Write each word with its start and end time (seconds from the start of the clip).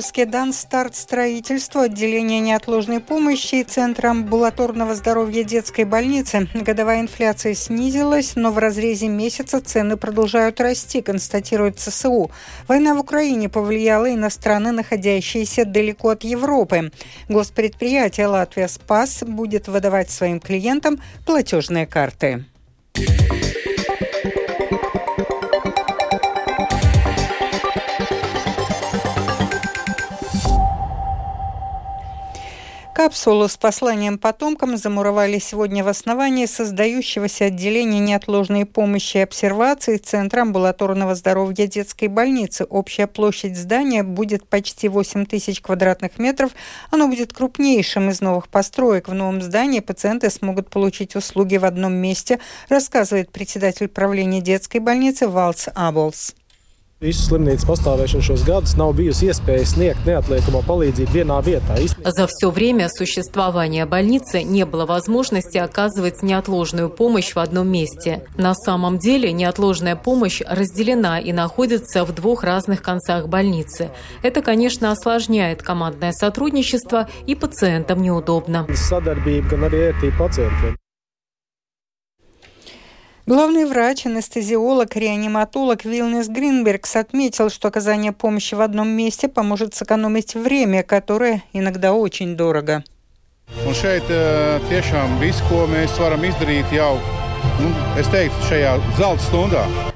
выпуске 0.00 0.24
дан 0.24 0.54
старт 0.54 0.96
строительству 0.96 1.82
отделения 1.82 2.40
неотложной 2.40 3.00
помощи 3.00 3.56
и 3.56 3.64
Центра 3.64 4.08
амбулаторного 4.12 4.94
здоровья 4.94 5.44
детской 5.44 5.84
больницы. 5.84 6.48
Годовая 6.54 7.02
инфляция 7.02 7.52
снизилась, 7.52 8.34
но 8.34 8.50
в 8.50 8.56
разрезе 8.56 9.08
месяца 9.08 9.60
цены 9.60 9.98
продолжают 9.98 10.58
расти, 10.58 11.02
констатирует 11.02 11.78
ЦСУ. 11.78 12.30
Война 12.66 12.94
в 12.94 13.00
Украине 13.00 13.50
повлияла 13.50 14.06
и 14.06 14.16
на 14.16 14.30
страны, 14.30 14.72
находящиеся 14.72 15.66
далеко 15.66 16.08
от 16.08 16.24
Европы. 16.24 16.90
Госпредприятие 17.28 18.28
«Латвия 18.28 18.68
Спас» 18.68 19.22
будет 19.22 19.68
выдавать 19.68 20.10
своим 20.10 20.40
клиентам 20.40 20.98
платежные 21.26 21.86
карты. 21.86 22.46
Капсулу 33.00 33.48
с 33.48 33.56
посланием 33.56 34.18
потомкам 34.18 34.76
замуровали 34.76 35.38
сегодня 35.38 35.82
в 35.82 35.88
основании 35.88 36.44
создающегося 36.44 37.46
отделения 37.46 37.98
неотложной 37.98 38.66
помощи 38.66 39.16
и 39.16 39.20
обсервации 39.20 39.96
Центра 39.96 40.42
амбулаторного 40.42 41.14
здоровья 41.14 41.66
детской 41.66 42.08
больницы. 42.08 42.64
Общая 42.64 43.06
площадь 43.06 43.56
здания 43.56 44.02
будет 44.02 44.46
почти 44.46 44.88
8 44.88 45.24
тысяч 45.24 45.62
квадратных 45.62 46.18
метров. 46.18 46.50
Оно 46.90 47.08
будет 47.08 47.32
крупнейшим 47.32 48.10
из 48.10 48.20
новых 48.20 48.48
построек. 48.48 49.08
В 49.08 49.14
новом 49.14 49.40
здании 49.40 49.80
пациенты 49.80 50.28
смогут 50.28 50.68
получить 50.68 51.16
услуги 51.16 51.56
в 51.56 51.64
одном 51.64 51.94
месте, 51.94 52.38
рассказывает 52.68 53.32
председатель 53.32 53.88
правления 53.88 54.42
детской 54.42 54.78
больницы 54.78 55.26
Валц 55.26 55.68
Аболс. 55.74 56.34
Visu 57.00 57.22
slimnīcas 57.30 57.64
pastāvēšanu 57.64 58.20
šos 58.26 58.42
gadus 58.44 58.74
nav 58.76 58.90
bijusi 58.98 59.30
iespēja 59.30 59.64
sniegt 59.70 60.04
neatliekamo 60.04 60.60
palīdzību 60.66 61.14
vienā 61.14 61.38
vietā. 61.46 61.78
За 62.04 62.26
все 62.28 62.50
время 62.50 62.90
существования 62.90 63.86
больницы 63.86 64.42
не 64.42 64.66
было 64.66 64.84
возможности 64.84 65.56
оказывать 65.56 66.22
неотложную 66.22 66.90
помощь 66.90 67.32
в 67.32 67.38
одном 67.38 67.72
месте. 67.72 68.26
На 68.36 68.52
самом 68.54 68.98
деле 68.98 69.32
неотложная 69.32 69.96
помощь 69.96 70.42
разделена 70.46 71.18
и 71.20 71.32
находится 71.32 72.04
в 72.04 72.14
двух 72.14 72.44
разных 72.44 72.82
концах 72.82 73.28
больницы. 73.28 73.88
Это, 74.22 74.42
конечно, 74.42 74.90
осложняет 74.90 75.62
командное 75.62 76.12
сотрудничество 76.12 77.08
и 77.26 77.34
пациентам 77.34 78.02
неудобно. 78.02 78.66
Главный 83.30 83.64
врач, 83.64 84.06
анестезиолог, 84.06 84.96
реаниматолог 84.96 85.84
Вилнес 85.84 86.26
Гринбергс 86.26 86.96
отметил, 86.96 87.48
что 87.48 87.68
оказание 87.68 88.10
помощи 88.10 88.56
в 88.56 88.60
одном 88.60 88.88
месте 88.88 89.28
поможет 89.28 89.72
сэкономить 89.72 90.34
время, 90.34 90.82
которое 90.82 91.44
иногда 91.52 91.92
очень 91.92 92.34
дорого. 92.34 92.82
Un 93.64 93.72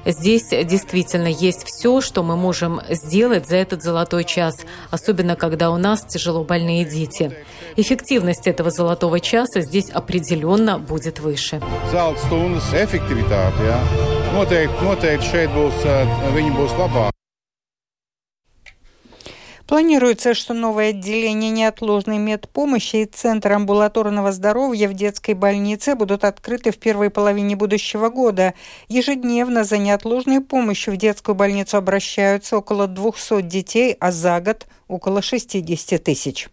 Здесь 0.05 0.47
действительно 0.49 1.27
есть 1.27 1.63
все, 1.65 2.01
что 2.01 2.23
мы 2.23 2.35
можем 2.35 2.81
сделать 2.89 3.47
за 3.47 3.55
этот 3.57 3.81
золотой 3.81 4.23
час, 4.23 4.57
особенно 4.91 5.35
когда 5.35 5.71
у 5.71 5.77
нас 5.77 6.05
тяжело 6.05 6.43
больные 6.43 6.85
дети. 6.85 7.31
Эффективность 7.75 8.47
этого 8.47 8.69
золотого 8.69 9.19
часа 9.19 9.61
здесь 9.61 9.89
определенно 9.89 10.77
будет 10.79 11.19
выше. 11.19 11.61
Noteikti, 14.35 14.83
noteikti 14.83 15.29
šeit 15.31 15.53
būs, 15.55 15.83
viņi 16.35 16.55
būs. 16.59 17.14
Планируется, 19.67 20.35
что 20.35 20.53
новое 20.53 20.89
отделение 20.89 21.49
неотложной 21.49 22.19
медпомощи 22.19 22.97
и 22.97 23.05
Центр 23.05 23.53
амбулаторного 23.53 24.31
здоровья 24.31 24.87
в 24.87 24.93
детской 24.93 25.33
больнице 25.33 25.95
будут 25.95 26.23
открыты 26.23 26.71
в 26.71 26.77
первой 26.77 27.09
половине 27.09 27.55
будущего 27.55 28.09
года. 28.09 28.53
Ежедневно 28.89 29.63
за 29.63 29.79
неотложной 29.79 30.41
помощью 30.41 30.93
в 30.93 30.97
детскую 30.97 31.33
больницу 31.33 31.77
обращаются 31.77 32.57
около 32.57 32.85
200 32.85 33.41
детей, 33.41 33.97
а 33.99 34.11
за 34.11 34.39
год 34.39 34.67
около 34.87 35.23
60 35.23 36.03
тысяч. 36.03 36.47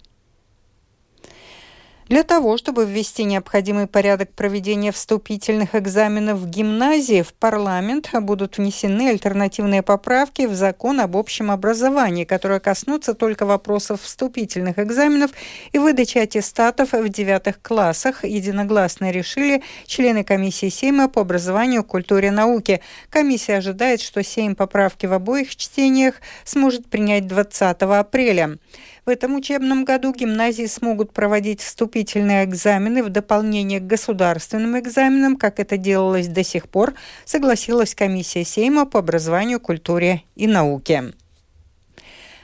Для 2.13 2.25
того, 2.25 2.59
чтобы 2.59 2.85
ввести 2.85 3.25
необходимый 3.25 3.87
порядок 3.87 4.35
проведения 4.35 4.93
вступительных 4.93 5.75
экзаменов 5.75 6.41
в 6.41 6.47
гимназии, 6.47 7.23
в 7.23 7.33
парламент 7.33 8.11
будут 8.13 8.59
внесены 8.59 9.09
альтернативные 9.09 9.81
поправки 9.81 10.43
в 10.43 10.53
закон 10.53 11.01
об 11.01 11.17
общем 11.17 11.51
образовании, 11.51 12.25
которые 12.25 12.61
коснутся 12.61 13.15
только 13.15 13.47
вопросов 13.47 14.03
вступительных 14.03 14.79
экзаменов 14.79 15.31
и 15.73 15.79
выдачи 15.79 16.19
аттестатов 16.19 16.93
в 16.93 17.09
девятых 17.09 17.63
классах, 17.63 18.27
единогласно 18.27 19.11
решили 19.11 19.63
члены 19.87 20.23
комиссии 20.23 20.69
Сейма 20.69 21.09
по 21.09 21.23
образованию, 21.23 21.83
культуре 21.83 22.29
и 22.29 22.31
науке. 22.31 22.83
Комиссия 23.09 23.57
ожидает, 23.57 24.03
что 24.03 24.23
Сейм 24.23 24.55
поправки 24.55 25.07
в 25.07 25.15
обоих 25.15 25.57
чтениях 25.57 26.17
сможет 26.45 26.91
принять 26.91 27.27
20 27.27 27.81
апреля. 27.81 28.59
В 29.05 29.09
этом 29.09 29.35
учебном 29.35 29.85
году 29.85 30.15
гимназии 30.15 30.67
смогут 30.67 31.13
проводить 31.13 31.61
вступительные 31.61 32.45
экзамены 32.45 33.03
в 33.03 33.09
дополнение 33.09 33.81
к 33.81 33.87
государственным 33.87 34.79
экзаменам, 34.79 35.37
как 35.37 35.59
это 35.59 35.77
делалось 35.77 36.29
до 36.29 36.45
сих 36.45 36.69
пор, 36.69 36.95
согласилась 37.25 37.97
комиссия 37.97 38.45
Сейма 38.45 38.87
по 38.87 39.01
образованию, 39.01 39.59
культуре 39.59 40.23
и 40.37 40.47
науке. 40.47 41.15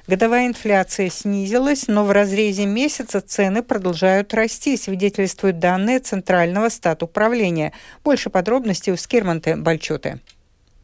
Годовая 0.09 0.49
инфляция 0.49 1.11
снизилась, 1.11 1.87
но 1.87 2.05
в 2.05 2.11
разрезе 2.11 2.67
месяца 2.67 3.21
цены 3.21 3.63
продолжают 3.63 4.35
расти, 4.35 4.77
свидетельствуют 4.77 5.61
данные 5.61 6.01
Центрального 6.01 6.71
стат 6.71 7.05
управления. 7.05 7.73
Больше 8.03 8.31
подробностей 8.31 8.93
у 8.93 8.97
Скирманты 8.97 9.55
Бальчуты. 9.55 10.21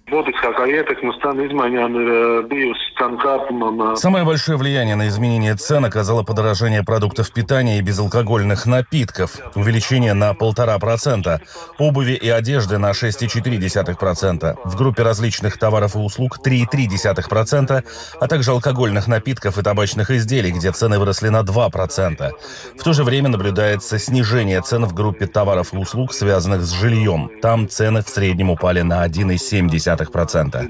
Самое 3.96 4.26
большое 4.26 4.58
влияние 4.58 4.96
на 4.96 5.08
изменение 5.08 5.56
цен 5.56 5.86
оказало 5.86 6.24
подорожание 6.24 6.84
продуктов 6.84 7.32
питания 7.32 7.78
и 7.78 7.82
безалкогольных 7.82 8.66
напитков, 8.66 9.40
увеличение 9.56 10.14
на 10.14 10.34
полтора 10.34 10.78
процента, 10.78 11.40
обуви 11.78 12.20
и 12.22 12.28
одежды 12.28 12.78
на 12.78 12.92
6,4%, 12.92 14.58
в 14.66 14.76
группе 14.76 15.04
различных 15.04 15.58
товаров 15.58 15.96
и 15.96 16.00
услуг 16.00 16.40
3,3%, 16.46 17.86
а 18.20 18.28
также 18.28 18.52
алкогольных 18.52 19.08
напитков 19.08 19.58
и 19.58 19.64
табачных 19.64 20.12
изделий, 20.12 20.52
где 20.52 20.72
цены 20.72 21.00
выросли 21.00 21.30
на 21.30 21.42
2%. 21.42 22.32
В 22.78 22.84
то 22.84 22.94
же 22.94 23.04
время 23.04 23.30
наблюдается 23.30 24.00
снижение 24.00 24.62
цен 24.62 24.86
в 24.86 24.94
группе 24.94 25.28
товаров 25.28 25.74
и 25.74 25.78
услуг, 25.78 26.14
связанных 26.14 26.62
с 26.62 26.72
жильем. 26.72 27.30
Там 27.42 27.68
цены 27.70 28.02
в 28.02 28.10
среднем 28.10 28.50
упали 28.50 28.82
на 28.82 29.06
1,7%. 29.06 30.68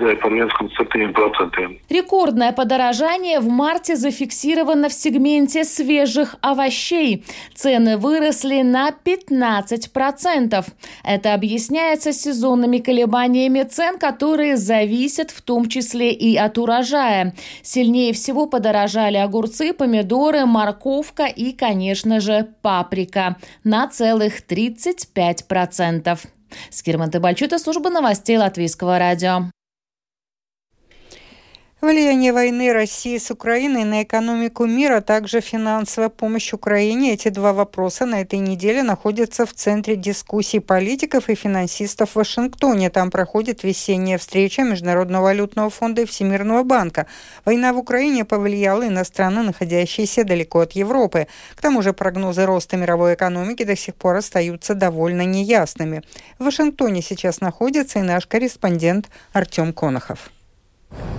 Рекордное 1.90 2.52
подорожание 2.52 3.40
в 3.40 3.48
марте 3.48 3.96
зафиксировано 3.96 4.90
в 4.90 4.94
сегменте 4.94 5.64
свежих 5.64 6.36
овощей. 6.42 7.26
Цены 7.56 7.98
выросли 7.98 8.62
на 8.62 8.92
15%. 8.92 10.66
Это 11.04 11.34
объясняется 11.34 12.14
сезонными 12.14 12.78
колебаниями 12.80 13.64
цен, 13.64 13.98
которые 13.98 14.58
зависят 14.58 15.32
в 15.32 15.42
том 15.42 15.68
числе 15.68 16.12
и 16.12 16.36
от 16.38 16.58
урожая. 16.58 17.13
Сильнее 17.62 18.14
всего 18.14 18.48
подорожали 18.48 19.18
огурцы, 19.18 19.74
помидоры, 19.74 20.46
морковка 20.46 21.26
и, 21.26 21.52
конечно 21.54 22.20
же, 22.20 22.48
паприка 22.62 23.38
на 23.64 23.88
целых 23.88 24.42
35%. 24.46 26.20
Скирман 26.70 27.10
Бальчута, 27.10 27.60
служба 27.60 27.90
новостей 27.90 28.38
Латвийского 28.38 29.00
радио. 29.00 29.50
Влияние 31.84 32.32
войны 32.32 32.72
России 32.72 33.18
с 33.18 33.30
Украиной 33.30 33.84
на 33.84 34.04
экономику 34.04 34.66
мира, 34.66 35.00
а 35.00 35.02
также 35.02 35.42
финансовая 35.42 36.08
помощь 36.08 36.54
Украине. 36.54 37.12
Эти 37.12 37.28
два 37.28 37.52
вопроса 37.52 38.06
на 38.06 38.22
этой 38.22 38.40
неделе 38.40 38.84
находятся 38.84 39.46
в 39.46 39.54
центре 39.54 39.98
дискуссий 39.98 40.62
политиков 40.62 41.28
и 41.28 41.36
финансистов 41.36 42.12
в 42.12 42.16
Вашингтоне. 42.16 42.90
Там 42.90 43.12
проходит 43.12 43.66
весенняя 43.66 44.18
встреча 44.18 44.64
Международного 44.64 45.24
валютного 45.24 45.70
фонда 45.70 46.04
и 46.04 46.06
Всемирного 46.06 46.64
банка. 46.64 47.06
Война 47.44 47.74
в 47.74 47.78
Украине 47.78 48.24
повлияла 48.24 48.84
и 48.84 48.90
на 48.90 49.04
страны, 49.04 49.44
находящиеся 49.44 50.24
далеко 50.24 50.62
от 50.62 50.72
Европы. 50.72 51.28
К 51.54 51.62
тому 51.62 51.82
же 51.82 51.92
прогнозы 51.92 52.46
роста 52.46 52.78
мировой 52.78 53.16
экономики 53.16 53.66
до 53.66 53.76
сих 53.76 53.96
пор 53.96 54.16
остаются 54.16 54.74
довольно 54.74 55.26
неясными. 55.26 56.02
В 56.40 56.46
Вашингтоне 56.46 57.02
сейчас 57.02 57.42
находится 57.42 58.00
и 58.00 58.04
наш 58.04 58.26
корреспондент 58.26 59.10
Артем 59.34 59.74
Конохов. 59.74 60.30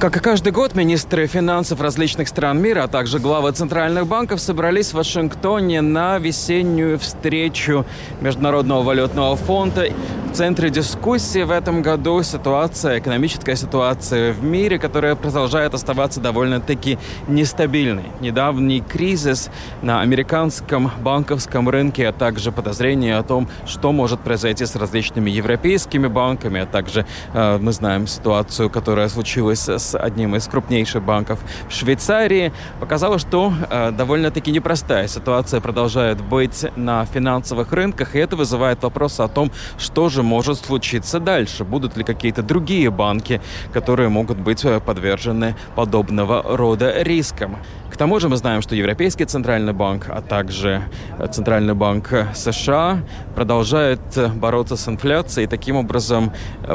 Как 0.05 0.19
и 0.19 0.21
каждый 0.21 0.53
год, 0.53 0.75
министры 0.75 1.27
финансов 1.27 1.81
различных 1.81 2.29
стран 2.29 2.61
мира, 2.61 2.83
а 2.83 2.89
также 2.89 3.19
главы 3.19 3.53
центральных 3.53 4.07
банков 4.07 4.39
собрались 4.39 4.91
в 4.91 4.95
Вашингтоне 4.95 5.81
на 5.81 6.19
весеннюю 6.19 6.99
встречу 6.99 7.87
Международного 8.21 8.83
валютного 8.83 9.35
фонда. 9.37 9.87
В 10.31 10.37
центре 10.37 10.69
дискуссии 10.69 11.45
в 11.45 11.51
этом 11.51 11.81
году 11.81 12.23
ситуация, 12.23 12.99
экономическая 12.99 13.57
ситуация 13.57 14.33
в 14.33 14.43
мире, 14.45 14.79
которая 14.79 15.15
продолжает 15.15 15.73
оставаться 15.73 16.21
довольно-таки 16.21 16.99
нестабильной. 17.29 18.07
Недавний 18.21 18.81
кризис 18.81 19.49
на 19.81 20.03
американском 20.03 20.91
банковском 21.01 21.69
рынке, 21.69 22.09
а 22.09 22.13
также 22.13 22.53
подозрения 22.53 23.17
о 23.17 23.23
том, 23.23 23.49
что 23.65 23.93
может 23.93 24.21
произойти 24.21 24.67
с 24.67 24.75
различными 24.77 25.31
европейскими 25.31 26.09
банками, 26.09 26.63
а 26.63 26.67
также 26.67 27.07
э, 27.33 27.59
мы 27.59 27.73
знаем 27.73 28.07
ситуацию, 28.07 28.69
которая 28.69 29.09
случилась 29.09 29.64
с 29.69 29.97
одним 29.97 30.37
из 30.37 30.47
крупнейших 30.47 31.03
банков 31.03 31.39
в 31.69 31.73
Швейцарии, 31.73 32.53
показало, 32.81 33.19
что 33.19 33.53
э, 33.71 33.91
довольно-таки 33.91 34.51
непростая 34.51 35.09
ситуация 35.09 35.61
продолжает 35.61 36.21
быть 36.23 36.67
на 36.77 37.05
финансовых 37.07 37.73
рынках, 37.73 38.15
и 38.15 38.19
это 38.19 38.37
вызывает 38.37 38.83
вопрос 38.83 39.21
о 39.21 39.29
том, 39.29 39.51
что 39.79 40.09
же 40.09 40.23
может 40.23 40.59
случиться 40.59 41.21
дальше. 41.21 41.65
Будут 41.65 41.97
ли 41.97 42.05
какие-то 42.05 42.43
другие 42.43 42.91
банки, 42.91 43.41
которые 43.73 44.09
могут 44.09 44.39
быть 44.39 44.65
э, 44.65 44.81
подвержены 44.81 45.57
подобного 45.75 46.43
рода 46.45 47.03
рискам. 47.03 47.59
К 47.95 47.97
тому 47.97 48.19
же 48.19 48.29
мы 48.29 48.37
знаем, 48.37 48.61
что 48.61 48.75
Европейский 48.75 49.25
центральный 49.25 49.73
банк, 49.73 50.07
а 50.09 50.21
также 50.21 50.83
Центральный 51.31 51.75
банк 51.75 52.13
США 52.35 52.99
продолжает 53.37 54.01
бороться 54.35 54.77
с 54.77 54.89
инфляцией 54.89 55.45
и 55.45 55.49
таким 55.49 55.77
образом 55.77 56.33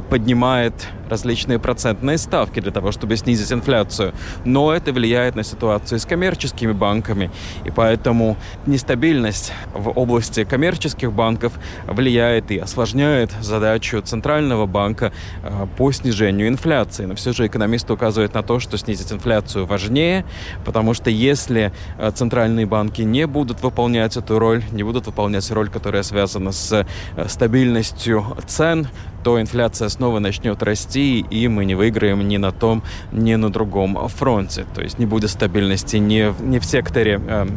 поднимает 0.09 0.73
различные 1.09 1.59
процентные 1.59 2.17
ставки 2.17 2.61
для 2.61 2.71
того, 2.71 2.91
чтобы 2.91 3.17
снизить 3.17 3.51
инфляцию. 3.51 4.13
Но 4.45 4.71
это 4.71 4.93
влияет 4.93 5.35
на 5.35 5.43
ситуацию 5.43 5.99
с 5.99 6.05
коммерческими 6.05 6.71
банками, 6.71 7.31
и 7.65 7.71
поэтому 7.71 8.37
нестабильность 8.65 9.51
в 9.73 9.89
области 9.99 10.43
коммерческих 10.43 11.11
банков 11.11 11.53
влияет 11.85 12.51
и 12.51 12.59
осложняет 12.59 13.31
задачу 13.41 14.01
Центрального 14.01 14.67
банка 14.67 15.11
э, 15.43 15.67
по 15.77 15.91
снижению 15.91 16.47
инфляции. 16.47 17.05
Но 17.05 17.15
все 17.15 17.33
же 17.33 17.47
экономисты 17.47 17.91
указывают 17.91 18.33
на 18.35 18.43
то, 18.43 18.59
что 18.59 18.77
снизить 18.77 19.11
инфляцию 19.11 19.65
важнее, 19.65 20.25
потому 20.63 20.93
что 20.93 21.08
если 21.09 21.71
э, 21.97 22.11
центральные 22.13 22.65
банки 22.65 23.01
не 23.01 23.27
будут 23.27 23.61
выполнять 23.61 24.17
эту 24.17 24.39
роль, 24.39 24.63
не 24.71 24.83
будут 24.83 25.07
выполнять 25.07 25.49
роль, 25.51 25.69
которая 25.69 26.03
связана 26.03 26.51
с 26.51 26.71
э, 26.71 27.27
стабильностью 27.27 28.25
цен, 28.47 28.87
то 29.23 29.39
инфляция 29.39 29.89
снова 29.89 30.19
начнет 30.19 30.61
расти, 30.63 31.19
и 31.19 31.47
мы 31.47 31.65
не 31.65 31.75
выиграем 31.75 32.27
ни 32.27 32.37
на 32.37 32.51
том, 32.51 32.83
ни 33.11 33.35
на 33.35 33.51
другом 33.51 34.07
фронте. 34.07 34.65
То 34.75 34.81
есть 34.81 34.99
не 34.99 35.05
будет 35.05 35.29
стабильности 35.29 35.97
ни, 35.97 36.33
ни 36.41 36.59
в 36.59 36.65
секторе 36.65 37.21
э, 37.25 37.47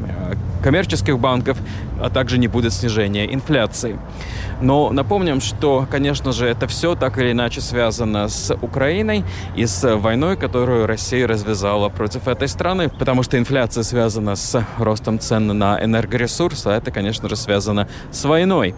коммерческих 0.63 1.19
банков, 1.19 1.59
а 2.01 2.11
также 2.11 2.39
не 2.39 2.49
будет 2.49 2.73
снижения 2.73 3.33
инфляции. 3.33 3.99
Но 4.61 4.91
напомним, 4.91 5.41
что, 5.41 5.87
конечно 5.91 6.33
же, 6.33 6.47
это 6.47 6.67
все 6.69 6.95
так 6.95 7.19
или 7.19 7.33
иначе 7.33 7.61
связано 7.61 8.29
с 8.29 8.55
Украиной 8.55 9.25
и 9.57 9.67
с 9.67 9.97
войной, 9.97 10.37
которую 10.37 10.87
Россия 10.87 11.27
развязала 11.27 11.89
против 11.89 12.29
этой 12.29 12.49
страны, 12.49 12.89
потому 12.89 13.23
что 13.25 13.39
инфляция 13.39 13.83
связана 13.83 14.37
с 14.37 14.65
ростом 14.79 15.19
цен 15.19 15.47
на 15.47 15.83
энергоресурсы, 15.83 16.69
а 16.69 16.77
это, 16.77 16.93
конечно 16.93 17.29
же, 17.29 17.37
связано 17.37 17.89
с 18.13 18.25
войной. 18.25 18.75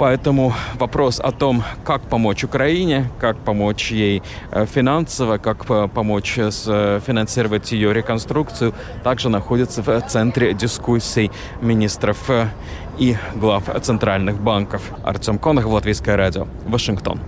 Поэтому 0.00 0.54
вопрос 0.78 1.20
о 1.20 1.30
том, 1.30 1.62
как 1.84 2.00
помочь 2.00 2.42
Украине, 2.42 3.10
как 3.20 3.36
помочь 3.36 3.90
ей 3.92 4.22
э, 4.50 4.64
финансово, 4.64 5.36
как 5.36 5.66
помочь 5.66 6.38
э, 6.38 7.00
финансировать 7.06 7.70
ее 7.72 7.92
реконструкцию, 7.92 8.72
также 9.04 9.28
находится 9.28 9.82
в 9.82 10.00
центре 10.08 10.54
дискуссий 10.54 11.30
министров 11.60 12.30
э, 12.30 12.46
и 12.98 13.14
глав 13.34 13.64
центральных 13.82 14.40
банков. 14.40 14.80
Артем 15.04 15.38
Конах, 15.38 15.66
Латвийское 15.66 16.16
радио, 16.16 16.46
Вашингтон. 16.66 17.20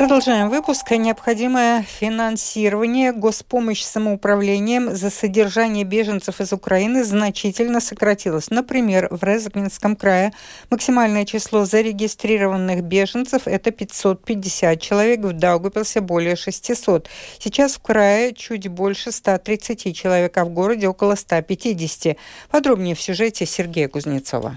Продолжаем 0.00 0.48
выпуск. 0.48 0.92
Необходимое 0.92 1.82
финансирование, 1.82 3.12
госпомощь 3.12 3.82
самоуправлением 3.82 4.96
за 4.96 5.10
содержание 5.10 5.84
беженцев 5.84 6.40
из 6.40 6.54
Украины 6.54 7.04
значительно 7.04 7.82
сократилось. 7.82 8.48
Например, 8.48 9.08
в 9.10 9.22
Резакнинском 9.22 9.96
крае 9.96 10.32
максимальное 10.70 11.26
число 11.26 11.66
зарегистрированных 11.66 12.82
беженцев– 12.82 13.42
это 13.44 13.72
550 13.72 14.80
человек, 14.80 15.20
в 15.20 15.34
Даугупилсе 15.34 16.00
более 16.00 16.34
600. 16.34 17.06
Сейчас 17.38 17.74
в 17.74 17.82
крае 17.82 18.32
чуть 18.32 18.68
больше 18.68 19.12
130 19.12 19.94
человек, 19.94 20.34
а 20.38 20.46
в 20.46 20.48
городе 20.48 20.88
около 20.88 21.14
150. 21.14 22.16
Подробнее 22.50 22.94
в 22.94 23.02
сюжете 23.02 23.44
Сергея 23.44 23.88
Кузнецова. 23.88 24.56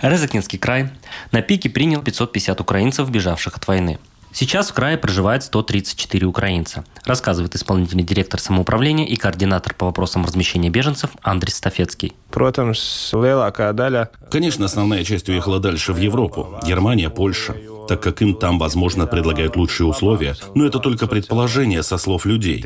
Резакнинский 0.00 0.58
край 0.58 0.88
на 1.30 1.42
пике 1.42 1.68
принял 1.68 2.00
550 2.00 2.58
украинцев, 2.58 3.10
бежавших 3.10 3.58
от 3.58 3.68
войны. 3.68 3.98
Сейчас 4.38 4.68
в 4.68 4.74
крае 4.74 4.98
проживает 4.98 5.44
134 5.44 6.26
украинца, 6.26 6.84
рассказывает 7.06 7.54
исполнительный 7.54 8.02
директор 8.02 8.38
самоуправления 8.38 9.06
и 9.06 9.16
координатор 9.16 9.72
по 9.72 9.86
вопросам 9.86 10.26
размещения 10.26 10.68
беженцев 10.68 11.12
Андрей 11.22 11.52
Стафецкий. 11.52 12.12
Конечно, 14.30 14.66
основная 14.66 15.04
часть 15.04 15.30
уехала 15.30 15.58
дальше 15.58 15.94
в 15.94 15.96
Европу. 15.96 16.60
Германия, 16.66 17.08
Польша 17.08 17.56
так 17.88 18.02
как 18.02 18.20
им 18.20 18.34
там, 18.34 18.58
возможно, 18.58 19.06
предлагают 19.06 19.54
лучшие 19.54 19.86
условия, 19.86 20.34
но 20.56 20.66
это 20.66 20.80
только 20.80 21.06
предположение 21.06 21.84
со 21.84 21.98
слов 21.98 22.26
людей. 22.26 22.60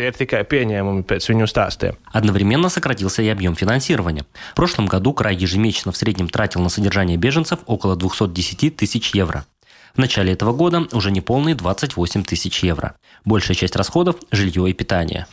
Одновременно 2.11 2.71
сократился 2.71 3.21
и 3.21 3.29
объем 3.29 3.55
финансирования. 3.55 4.25
В 4.53 4.57
прошлом 4.57 4.87
году 4.87 5.13
край 5.13 5.37
ежемесячно 5.37 5.93
в 5.93 5.97
среднем 5.99 6.31
тратил 6.31 6.63
на 6.63 6.71
содержание 6.71 7.19
беженцев 7.19 7.59
около 7.67 7.97
210 7.97 8.75
тысяч 8.77 9.15
евро. 9.15 9.45
В 9.95 9.99
начале 9.99 10.33
этого 10.33 10.53
года 10.53 10.87
уже 10.93 11.11
неполные 11.11 11.55
28 11.55 12.25
тысяч 12.25 12.63
евро. 12.63 12.95
Большая 13.25 13.57
часть 13.57 13.77
расходов– 13.77 14.17
жилье 14.31 14.69
и 14.69 14.73
питание. 14.73 15.27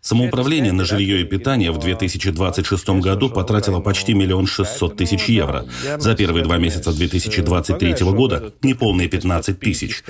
Самоуправление 0.00 0.72
на 0.72 0.84
жилье 0.84 1.20
и 1.20 1.24
питание 1.24 1.70
в 1.70 1.78
2026 1.78 2.88
году 3.00 3.28
потратило 3.28 3.80
почти 3.80 4.14
миллион 4.14 4.46
шестьсот 4.46 4.96
тысяч 4.96 5.24
евро. 5.24 5.66
За 5.98 6.14
первые 6.14 6.44
два 6.44 6.56
месяца 6.56 6.92
2023 6.92 7.94
года– 8.12 8.52
неполные 8.62 9.08
15 9.08 9.60
тысяч. 9.60 10.02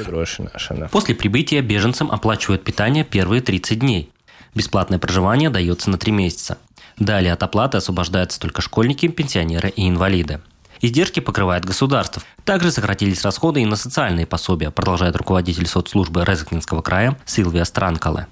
После 0.91 1.15
прибытия 1.15 1.63
беженцам 1.63 2.11
оплачивают 2.13 2.63
питание 2.63 3.05
первые 3.05 3.43
30 3.43 3.79
дней. 3.81 4.11
Бесплатное 4.55 4.99
проживание 4.99 5.51
дается 5.51 5.91
на 5.91 5.99
три 5.99 6.13
месяца. 6.13 6.59
Далее 6.99 7.33
от 7.33 7.43
оплаты 7.43 7.79
освобождаются 7.79 8.39
только 8.39 8.61
школьники, 8.61 9.09
пенсионеры 9.09 9.71
и 9.71 9.89
инвалиды. 9.89 10.41
Издержки 10.83 11.21
покрывает 11.21 11.65
государство. 11.65 12.23
Также 12.45 12.73
сократились 12.73 13.23
расходы 13.23 13.63
и 13.63 13.67
на 13.67 13.77
социальные 13.77 14.27
пособия, 14.27 14.73
продолжает 14.73 15.15
руководитель 15.15 15.67
соцслужбы 15.67 16.25
Резакнинского 16.25 16.83
края 16.83 17.17
Силвия 17.25 17.65
Странкале. 17.65 18.27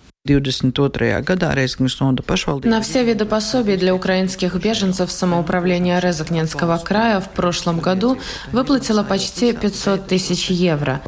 На 2.64 2.80
все 2.82 3.04
виды 3.04 3.24
пособий 3.24 3.76
для 3.78 3.94
украинских 3.94 4.54
беженцев 4.56 5.10
самоуправление 5.10 5.98
Резакненского 5.98 6.76
края 6.76 7.20
в 7.20 7.30
прошлом 7.30 7.80
году 7.80 8.18
выплатило 8.52 9.02
почти 9.02 9.54
500 9.54 10.06
тысяч 10.06 10.50
евро. 10.50 11.00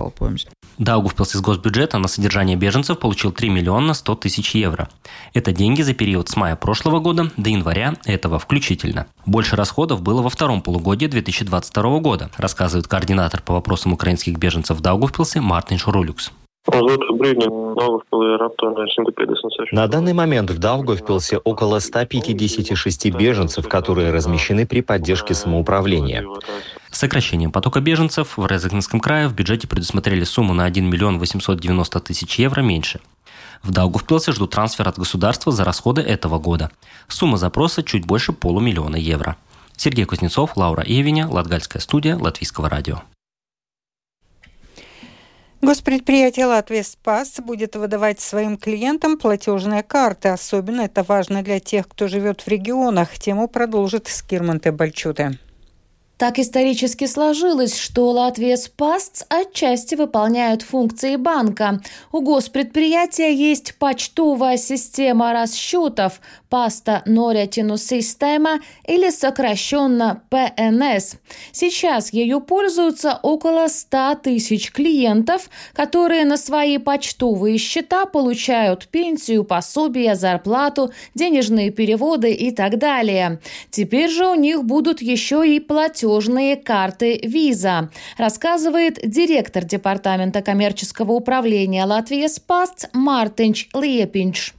Даугавпилс 0.78 1.34
из 1.34 1.40
госбюджета 1.42 1.98
на 1.98 2.08
содержание 2.08 2.56
беженцев 2.56 2.98
получил 2.98 3.32
3 3.32 3.50
миллиона 3.50 3.92
100 3.92 4.14
тысяч 4.14 4.54
евро. 4.54 4.88
Это 5.34 5.52
деньги 5.52 5.82
за 5.82 5.92
период 5.92 6.30
с 6.30 6.36
мая 6.36 6.56
прошлого 6.56 6.98
года 6.98 7.30
до 7.36 7.50
января 7.50 7.94
этого 8.06 8.38
включительно. 8.38 9.06
Больше 9.26 9.56
расходов 9.56 10.00
было 10.00 10.22
во 10.22 10.30
втором 10.30 10.62
полугодии 10.62 11.06
2022 11.06 11.98
года, 11.98 12.30
рассказывает 12.38 12.88
координатор 12.88 13.42
по 13.42 13.52
вопросам 13.52 13.92
украинских 13.92 14.38
беженцев 14.38 14.78
в 14.78 14.80
Даугавпилсе 14.80 15.42
Мартин 15.42 15.76
Шурулюкс. 15.76 16.32
На 19.72 19.88
данный 19.88 20.12
момент 20.12 20.50
в 20.50 20.58
Даугавпилсе 20.58 21.38
около 21.38 21.80
156 21.80 23.10
беженцев, 23.10 23.68
которые 23.68 24.12
размещены 24.12 24.64
при 24.64 24.80
поддержке 24.80 25.34
самоуправления. 25.34 26.24
сокращением 26.92 27.50
потока 27.50 27.80
беженцев 27.80 28.36
в 28.36 28.46
Резекненском 28.46 29.00
крае 29.00 29.26
в 29.26 29.34
бюджете 29.34 29.66
предусмотрели 29.66 30.22
сумму 30.22 30.54
на 30.54 30.64
1 30.64 30.88
миллион 30.88 31.18
890 31.18 32.00
тысяч 32.00 32.38
евро 32.38 32.60
меньше. 32.60 33.00
В 33.62 33.72
Даугавпилсе 33.72 34.30
ждут 34.32 34.50
трансфер 34.50 34.86
от 34.86 34.98
государства 34.98 35.50
за 35.50 35.64
расходы 35.64 36.00
этого 36.02 36.38
года. 36.38 36.70
Сумма 37.08 37.38
запроса 37.38 37.82
чуть 37.82 38.06
больше 38.06 38.32
полумиллиона 38.32 38.96
евро. 38.96 39.36
Сергей 39.76 40.04
Кузнецов, 40.04 40.56
Лаура 40.56 40.84
Евиня, 40.86 41.26
Латгальская 41.28 41.80
студия 41.80 42.16
Латвийского 42.16 42.68
радио. 42.68 43.02
Госпредприятие 45.64 46.46
«Латвия 46.46 46.82
Спас» 46.82 47.38
будет 47.38 47.76
выдавать 47.76 48.20
своим 48.20 48.56
клиентам 48.56 49.16
платежные 49.16 49.84
карты. 49.84 50.30
Особенно 50.30 50.80
это 50.80 51.04
важно 51.04 51.44
для 51.44 51.60
тех, 51.60 51.86
кто 51.86 52.08
живет 52.08 52.40
в 52.40 52.48
регионах. 52.48 53.16
Тему 53.16 53.46
продолжит 53.46 54.08
Скирманте 54.08 54.72
Бальчуте. 54.72 55.38
Так 56.22 56.38
исторически 56.38 57.06
сложилось, 57.06 57.76
что 57.76 58.10
Латвия 58.10 58.56
Спасц 58.56 59.24
отчасти 59.28 59.96
выполняют 59.96 60.62
функции 60.62 61.16
банка. 61.16 61.80
У 62.12 62.20
госпредприятия 62.20 63.30
есть 63.30 63.76
почтовая 63.76 64.56
система 64.56 65.32
расчетов 65.32 66.20
Pasta 66.52 67.00
Norēķinu 67.06 67.78
система 67.78 68.60
или 68.86 69.08
сокращенно 69.10 70.22
ПНС. 70.28 71.16
Сейчас 71.50 72.12
ею 72.12 72.42
пользуются 72.42 73.18
около 73.22 73.68
100 73.68 74.16
тысяч 74.22 74.70
клиентов, 74.70 75.48
которые 75.72 76.26
на 76.26 76.36
свои 76.36 76.76
почтовые 76.76 77.56
счета 77.56 78.04
получают 78.04 78.88
пенсию, 78.88 79.44
пособие, 79.44 80.14
зарплату, 80.14 80.92
денежные 81.14 81.70
переводы 81.70 82.32
и 82.32 82.50
так 82.50 82.78
далее. 82.78 83.40
Теперь 83.70 84.10
же 84.10 84.26
у 84.26 84.34
них 84.34 84.64
будут 84.64 85.00
еще 85.00 85.48
и 85.48 85.58
платежные 85.58 86.56
карты 86.56 87.18
Visa, 87.24 87.88
рассказывает 88.18 88.98
директор 89.02 89.64
Департамента 89.64 90.42
коммерческого 90.42 91.12
управления 91.12 91.86
Латвии 91.86 92.26
СПАСТ 92.26 92.90
Мартинч 92.92 93.68
Лепинч. 93.72 94.52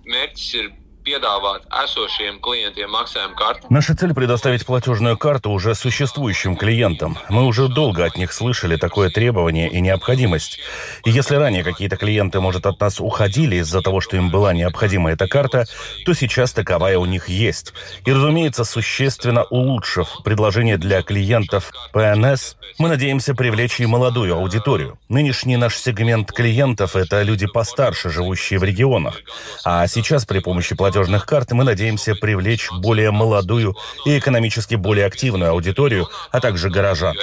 Piedāvāt 1.04 1.68
esošiem 1.84 2.40
klientiem 2.40 2.90
maksājumu 2.90 3.36
kartu. 3.36 3.68
Наша 3.70 3.96
цель 3.96 4.14
предоставить 4.14 4.66
платежную 4.66 5.18
карту 5.18 5.52
уже 5.52 5.76
существующим 5.76 6.56
клиентам. 6.56 7.18
Мы 7.30 7.44
уже 7.44 7.68
долго 7.68 8.06
от 8.06 8.18
них 8.18 8.32
слышали 8.32 8.78
такое 8.78 9.10
требование 9.10 9.70
и 9.70 9.82
необходимость. 9.82 10.60
И 11.04 11.12
если 11.12 11.36
ранее 11.36 11.64
какие-то 11.64 11.98
клиенты, 11.98 12.40
может, 12.40 12.66
от 12.66 12.80
нас 12.80 13.00
уходили 13.00 13.58
из-за 13.58 13.82
того, 13.82 14.00
что 14.00 14.16
им 14.18 14.32
была 14.32 14.54
необходима 14.54 15.12
эта 15.12 15.28
карта, 15.28 15.66
то 16.06 16.14
сейчас 16.14 16.54
таковая 16.54 16.98
у 16.98 17.06
них 17.06 17.28
есть. 17.28 17.74
И, 18.06 18.14
разумеется, 18.14 18.64
существенно 18.64 19.44
улучшив 19.44 20.08
предложение 20.24 20.78
для 20.78 21.02
клиентов 21.02 21.72
ПНС, 21.92 22.56
мы 22.80 22.88
надеемся 22.90 23.36
привлечь 23.36 23.80
и 23.80 23.86
молодую 23.86 24.36
аудиторию. 24.36 24.98
Нынешний 25.10 25.58
наш 25.58 25.76
сегмент 25.76 26.32
клиентов– 26.32 26.96
это 26.96 27.22
люди 27.24 27.46
постарше, 27.46 28.10
живущие 28.10 28.60
в 28.60 28.64
регионах. 28.64 29.22
А 29.66 29.86
сейчас 29.88 30.26
при 30.26 30.40
помощи 30.40 30.76
платежной 30.76 30.93
платежных 30.94 31.26
карт 31.26 31.52
мы 31.52 31.64
надеемся 31.64 32.14
привлечь 32.14 32.70
более 32.72 33.10
молодую 33.10 33.76
и 34.06 34.20
экономически 34.20 34.76
более 34.76 35.08
активную 35.08 35.52
аудиторию, 35.52 36.08
а 36.32 36.40
также 36.40 36.70
горожан. 36.70 37.16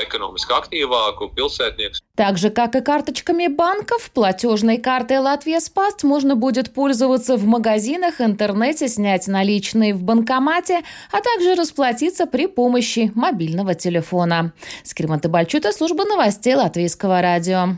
Так 2.17 2.39
же, 2.39 2.51
как 2.51 2.75
и 2.75 2.81
карточками 2.81 3.47
банков, 3.47 4.11
платежной 4.13 4.79
картой 4.79 5.19
Латвия 5.19 5.61
Спаст 5.61 6.03
можно 6.03 6.35
будет 6.35 6.75
пользоваться 6.75 7.37
в 7.37 7.45
магазинах, 7.45 8.21
интернете, 8.21 8.89
снять 8.89 9.29
наличные 9.29 9.95
в 9.95 10.03
банкомате, 10.03 10.81
а 11.13 11.21
также 11.21 11.55
расплатиться 11.55 12.27
при 12.27 12.47
помощи 12.47 13.13
мобильного 13.15 13.75
телефона. 13.75 14.53
Скриманты 14.83 15.29
Бальчута, 15.29 15.73
служба 15.73 16.05
новостей 16.05 16.55
Латвийского 16.57 17.23
радио. 17.23 17.77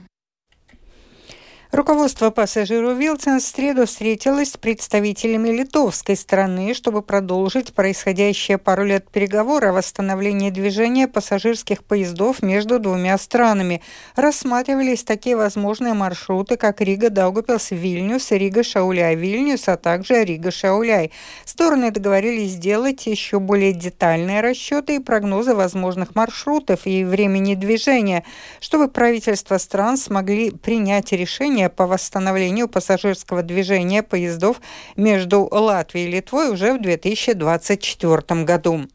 Руководство 1.72 2.28
Pasažieru 2.28 2.92
vilciens 2.92 3.40
в 3.40 3.42
среду 3.42 3.86
встретилось 3.86 4.52
с 4.52 4.56
представителями 4.58 5.48
литовской 5.48 6.16
стороны, 6.16 6.74
чтобы 6.74 7.00
продолжить 7.00 7.72
происходящие 7.72 8.58
пару 8.58 8.84
лет 8.84 9.08
переговоры 9.10 9.68
о 9.68 9.72
восстановлении 9.72 10.50
движения 10.50 11.08
пассажирских 11.08 11.82
поездов 11.82 12.42
между 12.42 12.78
двумя 12.78 13.16
странами. 13.16 13.80
Рассматривались 14.16 15.02
такие 15.02 15.34
возможные 15.34 15.94
маршруты, 15.94 16.58
как 16.58 16.82
Рига-Даугавпилс-Вильнюс, 16.82 18.36
Рига-Шауляй-Вильнюс, 18.36 19.62
а 19.72 19.78
также 19.78 20.24
Рига-Шауляй. 20.24 21.10
Стороны 21.46 21.90
договорились 21.90 22.50
сделать 22.50 23.06
еще 23.06 23.38
более 23.38 23.72
детальные 23.72 24.42
расчеты 24.42 24.96
и 24.96 24.98
прогнозы 24.98 25.54
возможных 25.54 26.14
маршрутов 26.14 26.80
и 26.84 27.02
времени 27.02 27.54
движения, 27.54 28.24
чтобы 28.60 28.88
правительства 28.88 29.56
стран 29.56 29.96
смогли 29.96 30.50
принять 30.50 31.12
решение 31.12 31.61
решение 31.62 31.68
по 31.68 31.86
восстановлению 31.86 32.68
пассажирского 32.68 33.42
движения 33.42 34.02
поездов 34.02 34.60
между 34.96 35.48
Латвией 35.50 36.08
и 36.08 36.12
Литвой 36.12 36.50
уже 36.50 36.74
в 36.74 36.82
2024 36.82 38.44
году. 38.44 38.88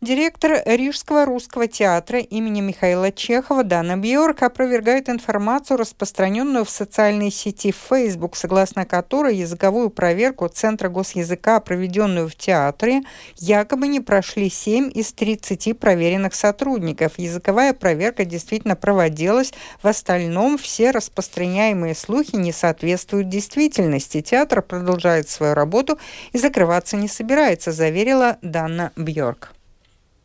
Директор 0.00 0.62
Рижского 0.64 1.24
русского 1.24 1.66
театра 1.66 2.20
имени 2.20 2.60
Михаила 2.60 3.10
Чехова 3.10 3.64
Дана 3.64 3.96
Бьорк 3.96 4.44
опровергает 4.44 5.08
информацию, 5.08 5.76
распространенную 5.76 6.64
в 6.64 6.70
социальной 6.70 7.32
сети 7.32 7.72
Facebook, 7.72 8.36
согласно 8.36 8.86
которой 8.86 9.34
языковую 9.34 9.90
проверку 9.90 10.46
Центра 10.46 10.88
госязыка, 10.88 11.58
проведенную 11.58 12.28
в 12.28 12.36
театре, 12.36 13.02
якобы 13.38 13.88
не 13.88 13.98
прошли 13.98 14.48
7 14.48 14.88
из 14.94 15.12
30 15.14 15.76
проверенных 15.76 16.36
сотрудников. 16.36 17.18
Языковая 17.18 17.74
проверка 17.74 18.24
действительно 18.24 18.76
проводилась, 18.76 19.52
в 19.82 19.88
остальном 19.88 20.58
все 20.58 20.92
распространяемые 20.92 21.96
слухи 21.96 22.36
не 22.36 22.52
соответствуют 22.52 23.28
действительности. 23.28 24.22
Театр 24.22 24.62
продолжает 24.62 25.28
свою 25.28 25.54
работу 25.54 25.98
и 26.30 26.38
закрываться 26.38 26.96
не 26.96 27.08
собирается, 27.08 27.72
заверила 27.72 28.38
Дана 28.42 28.92
Бьорк. 28.94 29.57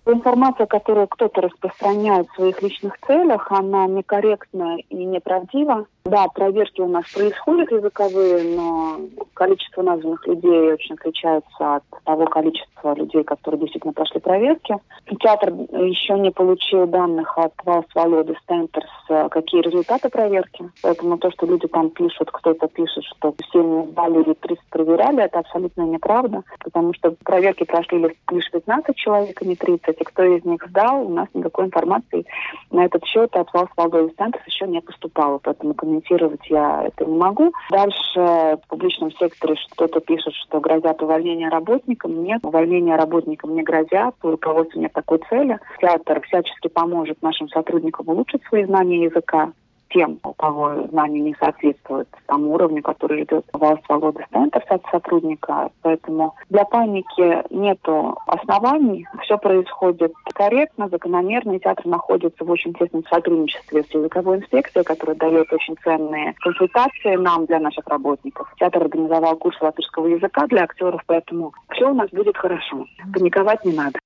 Информация, 0.06 0.66
которую 0.66 1.08
кто-то 1.08 1.42
распространяет 1.42 2.28
в 2.28 2.36
своих 2.36 2.62
личных 2.62 2.98
целях, 3.08 3.52
она 3.52 3.88
некорректна 3.88 4.78
и 4.90 4.96
неправдива. 4.96 5.86
Да, 6.06 6.28
проверки 6.28 6.82
у 6.82 6.88
нас 6.90 7.06
происходят 7.14 7.72
языковые, 7.72 8.58
но 8.58 9.00
количество 9.34 9.82
названных 9.82 10.28
людей 10.28 10.74
очень 10.74 10.96
отличается 10.96 11.76
от 11.76 11.84
того 12.04 12.26
количества 12.26 12.94
людей, 12.94 13.24
которые 13.24 13.62
действительно 13.62 13.94
прошли 13.94 14.20
проверки. 14.20 14.76
Театр 15.22 15.54
еще 15.54 16.20
не 16.20 16.32
получил 16.32 16.86
данных 16.88 17.38
от 17.38 17.54
Valsts 17.64 17.86
valodas 17.96 18.36
centrs, 18.44 18.92
какие 19.32 19.62
результаты 19.62 20.10
проверки. 20.10 20.70
Поэтому 20.82 21.18
то, 21.18 21.32
что 21.32 21.46
люди 21.46 21.70
там 21.70 21.90
пишут, 21.90 22.30
кто-то 22.32 22.68
пишет, 22.68 23.06
что 23.06 23.34
все 23.42 23.64
не 23.64 23.86
сдали 23.88 24.22
или 24.24 24.34
30 24.34 24.66
проверяли, 24.70 25.24
это 25.24 25.40
абсолютно 25.40 25.84
неправда, 25.84 26.44
потому 26.62 26.94
что 26.94 27.16
проверки 27.24 27.64
прошли 27.64 28.00
лишь 28.30 28.52
15 28.52 28.96
человек, 28.98 29.42
а 29.42 29.46
не 29.46 29.56
30, 29.56 29.93
и 30.00 30.04
кто 30.04 30.24
из 30.24 30.44
них 30.46 30.64
сдал, 30.68 31.06
у 31.06 31.10
нас 31.10 31.28
никакой 31.34 31.66
информации 31.66 32.26
на 32.72 32.86
этот 32.86 33.06
счет 33.06 33.36
от 33.36 33.54
Valsts 33.54 33.70
valodas 33.76 34.12
centrs 34.14 34.46
еще 34.46 34.68
не 34.68 34.82
поступало. 34.82 35.40
Поэтому 35.44 35.74
комментировать 35.74 36.46
я 36.50 36.84
это 36.86 37.06
не 37.06 37.18
могу. 37.18 37.52
Дальше 37.70 37.98
в 38.16 38.62
публичном 38.68 39.12
секторе 39.12 39.56
кто-то 39.72 40.00
пишет, 40.00 40.34
что 40.34 40.60
грозят 40.60 41.02
увольнение 41.02 41.50
работникам. 41.50 42.24
Нет, 42.24 42.42
увольнение 42.44 42.96
работникам 42.96 43.56
не 43.56 43.64
грозят. 43.64 44.16
У 44.24 44.32
руководства 44.32 44.80
нет 44.80 44.94
такой 44.94 45.20
цели. 45.30 45.60
Театр 45.80 46.22
всячески 46.28 46.68
поможет 46.68 47.22
нашим 47.22 47.48
сотрудникам 47.50 48.10
улучшить 48.10 48.44
свои 48.46 48.66
знания 48.66 49.04
языка 49.04 49.52
тем, 49.94 50.20
у 50.24 50.34
кого 50.34 50.88
знания 50.88 51.22
не 51.22 51.36
соответствуют 51.40 52.10
тому 52.26 52.54
уровню, 52.54 52.82
который 52.82 53.24
идет 53.24 53.46
в 53.54 53.80
свободы 53.86 54.26
центр 54.32 54.64
сотрудника. 54.92 55.70
Поэтому 55.82 56.36
для 56.50 56.66
паники 56.66 57.44
нету 57.54 58.18
оснований. 58.28 59.08
Все 59.22 59.38
происходит 59.38 60.14
корректно, 60.34 60.90
закономерно, 60.90 61.54
и 61.54 61.60
театр 61.60 61.86
находится 61.86 62.44
в 62.44 62.50
очень 62.50 62.74
тесном 62.74 63.04
сотрудничестве 63.06 63.84
с 63.84 63.94
языковой 63.94 64.38
инспекцией, 64.38 64.84
которая 64.84 65.16
дает 65.16 65.52
очень 65.54 65.76
ценные 65.84 66.34
консультации 66.40 67.16
нам, 67.16 67.46
для 67.46 67.60
наших 67.60 67.88
работников. 67.88 68.54
Театр 68.60 68.84
организовал 68.84 69.36
курс 69.38 69.60
латышского 69.62 70.08
языка 70.08 70.48
для 70.48 70.64
актеров, 70.64 71.02
поэтому 71.06 71.54
все 71.72 71.90
у 71.90 71.94
нас 71.94 72.10
будет 72.10 72.38
хорошо. 72.38 72.86
Паниковать 73.14 73.66
не 73.66 73.74
надо. 73.74 74.00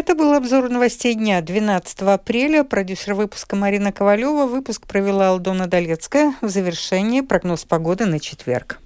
Это 0.00 0.14
был 0.14 0.32
обзор 0.32 0.70
новостей 0.70 1.14
дня 1.14 1.42
12 1.42 2.00
апреля. 2.00 2.64
Продюсер 2.64 3.12
выпуска 3.12 3.54
Марина 3.54 3.92
Ковалева. 3.92 4.46
Выпуск 4.46 4.86
провела 4.86 5.28
Алдона 5.28 5.66
Долецкая. 5.66 6.34
В 6.40 6.48
завершении 6.48 7.20
прогноз 7.20 7.66
погоды 7.66 8.06
на 8.06 8.18
четверг. 8.18 8.78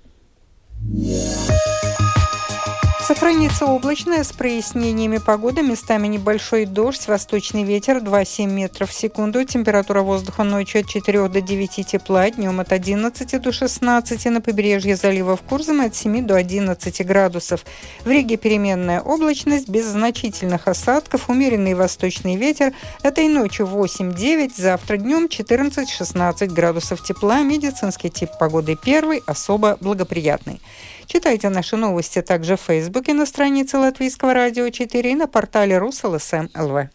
Странице 3.13 3.67
облачная 3.67 4.25
с 4.25 4.33
прояснениями 4.33 5.19
погоды. 5.19 5.61
Местами 5.61 6.07
небольшой 6.07 6.65
дождь, 6.65 7.07
восточный 7.07 7.63
ветер 7.63 7.99
2,7 7.99 8.47
метров 8.47 8.89
в 8.89 8.95
секунду. 8.95 9.45
Температура 9.45 10.01
воздуха 10.01 10.43
ночью 10.43 10.81
от 10.81 10.89
4 10.89 11.29
до 11.29 11.43
9 11.43 11.87
тепла, 11.87 12.31
днем 12.31 12.61
от 12.61 12.73
11 12.73 13.43
до 13.43 13.53
16. 13.53 14.25
На 14.27 14.41
побережье 14.41 14.97
залива 14.97 15.37
в 15.37 15.43
Курзаме 15.43 15.87
от 15.87 15.95
7 15.95 16.27
до 16.27 16.35
11 16.35 17.07
градусов. 17.07 17.67
В 18.07 18.11
Риге 18.11 18.39
переменная 18.39 19.03
облачность 19.03 19.69
без 19.69 19.85
значительных 19.85 20.67
осадков, 20.67 21.29
умеренный 21.29 21.75
восточный 21.75 22.37
ветер. 22.37 22.73
Этой 23.03 23.29
ночью 23.29 23.67
8-9, 23.67 24.53
завтра 24.57 24.97
днем 24.97 25.27
14-16 25.27 26.47
градусов 26.47 27.03
тепла. 27.03 27.43
Медицинский 27.43 28.09
тип 28.09 28.31
погоды 28.41 28.79
первый, 28.83 29.23
особо 29.27 29.77
благоприятный. 29.83 30.63
Читайте 31.07 31.49
наши 31.49 31.77
новости 31.77 32.23
также 32.23 32.57
в 32.57 32.61
Фейсбуке 32.61 33.15
на 33.15 33.27
странице 33.27 33.79
Латвийского 33.79 34.35
радио 34.35 34.69
4 34.71 35.13
и 35.13 35.15
на 35.15 35.27
портале 35.27 35.79
РусЛСМ 35.79 36.49
ЛВ. 36.55 36.89